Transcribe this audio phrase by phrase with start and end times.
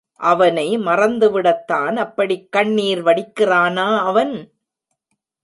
[0.19, 4.33] அவனை மறந்துவிடத்தான் அப்படிக் கண்ணீர் வடிக்கிறானா அவன்?